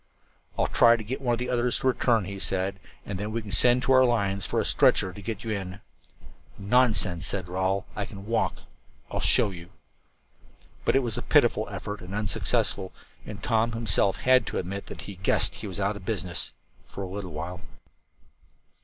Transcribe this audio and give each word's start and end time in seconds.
"I'll 0.57 0.65
try 0.65 0.95
to 0.95 1.03
get 1.03 1.21
one 1.21 1.33
of 1.33 1.37
the 1.37 1.47
others 1.51 1.77
to 1.77 1.87
return," 1.87 2.25
he 2.25 2.39
said, 2.39 2.79
"and 3.05 3.19
then 3.19 3.31
we 3.31 3.43
can 3.43 3.51
send 3.51 3.83
to 3.83 3.91
our 3.91 4.03
lines 4.03 4.47
for 4.47 4.59
a 4.59 4.65
stretcher 4.65 5.13
to 5.13 5.21
get 5.21 5.43
you 5.43 5.51
in." 5.51 5.79
"Nonsense," 6.57 7.27
said 7.27 7.47
Rawle, 7.47 7.85
"I 7.95 8.05
can 8.05 8.25
walk; 8.25 8.63
I'll 9.11 9.19
show 9.19 9.51
you." 9.51 9.69
But 10.85 10.95
it 10.95 11.03
was 11.03 11.19
a 11.19 11.21
pitiful 11.21 11.69
effort, 11.69 12.01
and 12.01 12.15
unsuccessful, 12.15 12.91
and 13.27 13.43
Tom 13.43 13.73
himself 13.73 14.15
had 14.15 14.47
to 14.47 14.57
admit 14.57 14.87
that 14.87 15.01
he 15.01 15.17
"guessed 15.17 15.53
he 15.53 15.67
was 15.67 15.79
out 15.79 15.95
of 15.95 16.03
business" 16.03 16.53
for 16.83 17.03
a 17.03 17.07
little 17.07 17.31
while. 17.33 17.61